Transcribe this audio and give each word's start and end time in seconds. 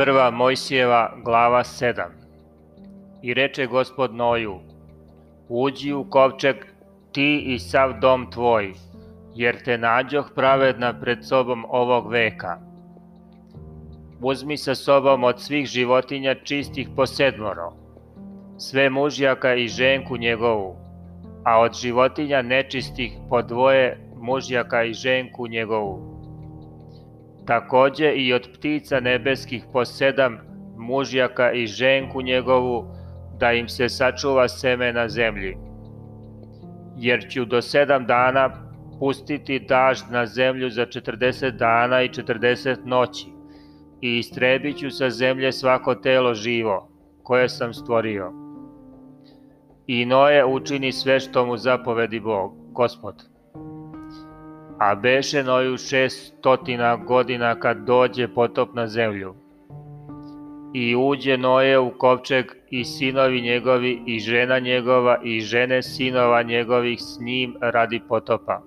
Prva 0.00 0.30
Mojsijeva 0.30 1.12
glava 1.24 1.58
7 1.58 2.04
I 3.22 3.34
reče 3.34 3.66
gospod 3.66 4.14
Noju, 4.14 4.54
uđi 5.48 5.92
u 5.92 6.04
kovčeg 6.10 6.56
ti 7.12 7.42
i 7.46 7.58
sav 7.58 7.92
dom 8.00 8.30
tvoj, 8.30 8.72
jer 9.34 9.64
te 9.64 9.78
nađoh 9.78 10.30
pravedna 10.34 11.00
pred 11.00 11.18
sobom 11.24 11.64
ovog 11.68 12.10
veka. 12.12 12.58
Uzmi 14.20 14.56
sa 14.56 14.74
sobom 14.74 15.24
od 15.24 15.40
svih 15.40 15.66
životinja 15.66 16.34
čistih 16.34 16.88
po 16.96 17.06
sedmoro, 17.06 17.72
sve 18.58 18.90
mužjaka 18.90 19.54
i 19.54 19.68
ženku 19.68 20.16
njegovu, 20.16 20.76
a 21.44 21.60
od 21.60 21.74
životinja 21.74 22.42
nečistih 22.42 23.12
po 23.30 23.42
dvoje 23.42 23.98
mužjaka 24.16 24.82
i 24.82 24.94
ženku 24.94 25.46
njegovu 25.46 26.09
takođe 27.50 28.12
i 28.14 28.32
od 28.32 28.48
ptica 28.54 29.00
nebeskih 29.00 29.64
po 29.72 29.84
sedam 29.84 30.38
mužjaka 30.78 31.52
i 31.52 31.66
ženku 31.66 32.22
njegovu, 32.22 32.84
da 33.38 33.52
im 33.52 33.68
se 33.68 33.88
sačuva 33.88 34.48
seme 34.48 34.92
na 34.92 35.08
zemlji. 35.08 35.56
Jer 36.96 37.26
ću 37.30 37.44
do 37.44 37.62
sedam 37.62 38.06
dana 38.06 38.50
pustiti 38.98 39.58
dažd 39.58 40.04
na 40.10 40.26
zemlju 40.26 40.70
za 40.70 40.86
40 40.86 41.50
dana 41.50 42.02
i 42.02 42.08
40 42.08 42.76
noći 42.84 43.26
i 44.00 44.18
istrebit 44.18 44.78
ću 44.78 44.90
sa 44.90 45.10
zemlje 45.10 45.52
svako 45.52 45.94
telo 45.94 46.34
živo, 46.34 46.88
koje 47.22 47.48
sam 47.48 47.74
stvorio. 47.74 48.32
I 49.86 50.06
Noje 50.06 50.44
učini 50.44 50.92
sve 50.92 51.20
što 51.20 51.46
mu 51.46 51.56
zapovedi 51.56 52.20
Bog, 52.20 52.54
Gospod 52.72 53.29
a 54.80 54.94
beše 54.94 55.42
Noju 55.44 55.76
šestotina 55.76 56.96
godina 56.96 57.54
kad 57.54 57.76
dođe 57.86 58.28
potop 58.28 58.74
na 58.74 58.86
zemlju. 58.86 59.34
I 60.74 60.96
uđe 60.96 61.36
Noje 61.38 61.78
u 61.78 61.90
kovčeg 61.98 62.46
i 62.70 62.84
sinovi 62.84 63.42
njegovi 63.42 64.02
i 64.06 64.18
žena 64.18 64.58
njegova 64.58 65.18
i 65.24 65.40
žene 65.40 65.82
sinova 65.82 66.42
njegovih 66.42 67.00
s 67.00 67.20
njim 67.20 67.56
radi 67.60 68.00
potopa. 68.08 68.62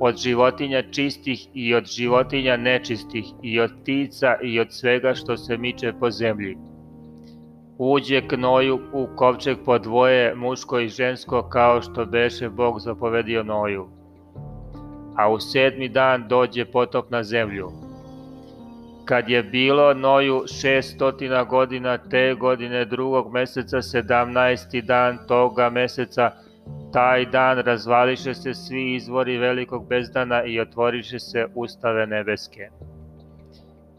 Od 0.00 0.16
životinja 0.16 0.82
čistih 0.90 1.48
i 1.54 1.74
od 1.74 1.84
životinja 1.86 2.56
nečistih 2.56 3.24
i 3.42 3.60
od 3.60 3.70
ptica 3.82 4.36
i 4.42 4.60
od 4.60 4.66
svega 4.70 5.14
što 5.14 5.36
se 5.36 5.56
miče 5.56 5.92
po 6.00 6.10
zemlji. 6.10 6.56
Uđe 7.78 8.28
k 8.28 8.36
Noju 8.36 8.78
u 8.92 9.06
kovčeg 9.16 9.56
po 9.64 9.78
dvoje 9.78 10.34
muško 10.34 10.80
i 10.80 10.88
žensko 10.88 11.42
kao 11.42 11.82
što 11.82 12.06
beše 12.06 12.48
Bog 12.48 12.80
zapovedio 12.80 13.42
Noju 13.42 14.03
a 15.16 15.30
u 15.30 15.40
sedmi 15.40 15.88
dan 15.88 16.28
dođe 16.28 16.64
potop 16.64 17.10
na 17.10 17.22
zemlju. 17.22 17.72
Kad 19.04 19.28
je 19.28 19.42
bilo 19.42 19.94
Noju 19.94 20.42
šestotina 20.60 21.44
godina 21.44 21.98
te 21.98 22.34
godine 22.34 22.84
drugog 22.84 23.32
meseca, 23.32 23.82
sedamnaesti 23.82 24.82
dan 24.82 25.18
toga 25.28 25.70
meseca, 25.70 26.30
taj 26.92 27.26
dan 27.26 27.58
razvališe 27.58 28.34
se 28.34 28.54
svi 28.54 28.94
izvori 28.94 29.38
velikog 29.38 29.88
bezdana 29.88 30.44
i 30.44 30.60
otvoriše 30.60 31.18
se 31.18 31.46
ustave 31.54 32.06
nebeske. 32.06 32.68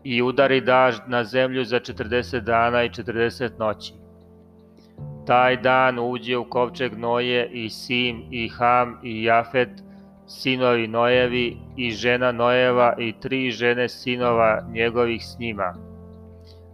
I 0.04 0.22
udari 0.22 0.62
dažd 0.62 1.02
na 1.08 1.24
zemlju 1.24 1.64
za 1.64 1.80
40 1.80 2.40
dana 2.40 2.84
i 2.84 2.90
40 2.90 3.50
noći. 3.60 3.94
Taj 5.28 5.58
dan 5.58 6.00
uđe 6.00 6.38
u 6.38 6.50
kovčeg 6.50 6.98
Noje 6.98 7.50
i 7.52 7.70
Sim 7.70 8.24
i 8.32 8.50
Ham 8.50 9.00
i 9.04 9.24
Jafet, 9.24 9.70
sinovi 10.28 10.88
Nojevi 10.88 11.58
i 11.78 11.92
žena 11.92 12.32
Nojeva 12.32 12.94
i 13.00 13.14
tri 13.20 13.52
žene 13.52 13.90
sinova 13.90 14.62
njegovih 14.74 15.26
s 15.26 15.40
njima. 15.40 15.74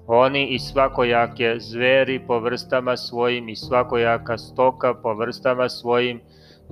Oni 0.07 0.47
i 0.47 0.59
svakojake 0.59 1.55
zveri 1.59 2.19
po 2.27 2.39
vrstama 2.39 2.97
svojim 2.97 3.49
i 3.49 3.55
svakojaka 3.55 4.37
stoka 4.37 4.93
po 4.93 5.13
vrstama 5.13 5.69
svojim 5.69 6.21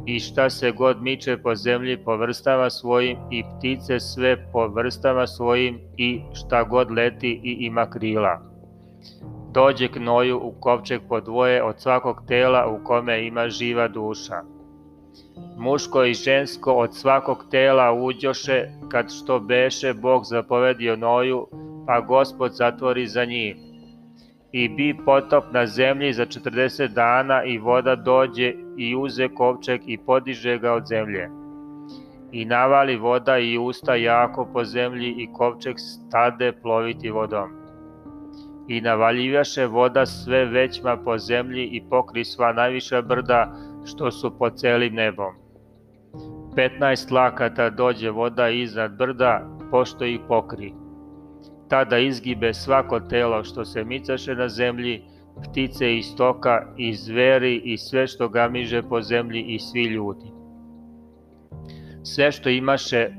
i 0.06 0.20
šta 0.20 0.50
se 0.50 0.72
god 0.72 1.02
miče 1.02 1.38
po 1.38 1.56
zemlji 1.56 1.98
po 1.98 2.18
vrstama 2.18 2.70
svojim 2.70 3.18
i 3.32 3.44
ptice 3.44 4.00
sve 4.00 4.52
po 4.52 4.68
vrstama 4.68 5.28
svojim 5.28 5.80
i 5.98 6.22
šta 6.34 6.64
god 6.64 6.92
leti 6.92 7.42
i 7.44 7.58
ima 7.60 7.90
krila. 7.90 8.42
Dođe 9.54 9.88
k 9.88 9.96
noju 9.96 10.38
u 10.38 10.54
kovčeg 10.60 11.02
po 11.10 11.22
dvoje 11.22 11.64
od 11.64 11.82
svakog 11.82 12.22
tela 12.28 12.68
u 12.68 12.84
kome 12.84 13.28
ima 13.28 13.50
živa 13.50 13.88
duša 13.88 14.59
muško 15.58 16.04
i 16.04 16.14
žensko 16.14 16.74
od 16.74 16.96
svakog 16.96 17.46
tela 17.52 17.94
uđoše, 17.94 18.68
kad 18.92 19.12
što 19.12 19.40
beše 19.40 19.94
Bog 19.94 20.26
zapovedio 20.26 20.96
Noju, 20.96 21.48
pa 21.88 22.00
gospod 22.02 22.52
zatvori 22.52 23.08
za 23.08 23.26
njih. 23.26 23.56
I 24.52 24.70
bi 24.70 24.98
potop 25.06 25.44
na 25.52 25.68
zemlji 25.68 26.14
za 26.14 26.26
40 26.26 26.88
dana 26.88 27.44
i 27.44 27.58
voda 27.58 27.96
dođe 27.96 28.54
i 28.78 28.96
uze 28.96 29.28
kovčeg 29.28 29.82
i 29.86 29.98
podiže 29.98 30.58
ga 30.58 30.74
od 30.74 30.88
zemlje. 30.88 31.30
I 32.32 32.46
navali 32.46 32.96
voda 32.96 33.38
i 33.38 33.58
usta 33.58 33.96
jako 33.96 34.50
po 34.54 34.64
zemlji 34.64 35.16
i 35.18 35.28
kovčeg 35.34 35.76
stade 35.78 36.52
ploviti 36.52 37.10
vodom. 37.10 37.50
I 38.70 38.82
navaljivaše 38.82 39.66
voda 39.66 40.06
sve 40.06 40.46
većma 40.46 40.98
po 40.98 41.18
zemlji 41.18 41.66
i 41.66 41.82
pokri 41.90 42.26
sva 42.26 42.54
najviša 42.54 43.02
brda 43.02 43.56
što 43.86 44.12
su 44.12 44.38
po 44.40 44.50
celim 44.50 44.94
nebom 44.94 45.50
15 46.56 47.12
lakata 47.12 47.70
dođe 47.70 48.10
voda 48.10 48.50
iznad 48.50 48.92
brda, 48.98 49.48
pošto 49.72 50.06
ih 50.06 50.20
pokri. 50.28 50.74
Tada 51.70 51.98
izgibe 51.98 52.54
svako 52.54 53.00
telo 53.00 53.44
što 53.44 53.66
se 53.66 53.84
micaše 53.84 54.36
na 54.36 54.50
zemlji, 54.50 55.04
ptice 55.44 55.98
i 55.98 56.04
stoka 56.04 56.74
i 56.78 56.94
zveri 56.94 57.62
i 57.66 57.78
sve 57.78 58.08
što 58.08 58.30
gamiže 58.30 58.82
po 58.82 59.02
zemlji 59.02 59.42
i 59.42 59.60
svi 59.60 59.84
ljudi. 59.84 60.32
Sve 62.04 62.32
što 62.32 62.50
imaše 62.50 63.10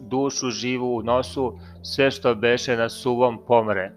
dušu 0.00 0.50
živu 0.50 0.96
u 0.96 1.02
nosu, 1.02 1.58
sve 1.82 2.10
što 2.10 2.34
beše 2.34 2.76
na 2.76 2.88
suvom 2.88 3.38
pomre. 3.46 3.92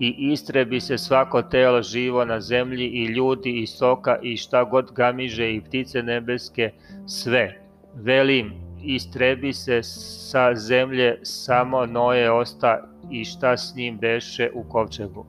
I 0.00 0.16
istrebi 0.32 0.80
se 0.80 0.98
svako 0.98 1.42
telo 1.42 1.82
živo 1.82 2.24
na 2.24 2.40
zemlji 2.40 2.86
i 2.86 3.04
ljudi 3.04 3.50
i 3.50 3.66
stoka 3.66 4.18
i 4.22 4.36
šta 4.36 4.64
god 4.64 4.92
gamiže 4.92 5.54
i 5.54 5.60
ptice 5.60 6.02
nebeske, 6.02 6.70
sve 7.06 7.60
Velim, 7.94 8.52
istrebi 8.82 9.52
se 9.52 9.82
sa 9.82 10.54
zemlje 10.54 11.18
samo 11.22 11.86
Noje 11.86 12.30
osta 12.30 12.88
i 13.10 13.24
šta 13.24 13.56
s 13.56 13.74
njim 13.76 13.98
beše 13.98 14.50
u 14.54 14.64
kovčegu. 14.64 15.26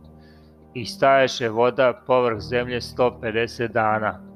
I 0.73 0.85
staješe 0.85 1.49
voda 1.49 2.01
povrh 2.07 2.39
zemlje 2.39 2.81
150 2.81 3.67
dana. 3.67 4.30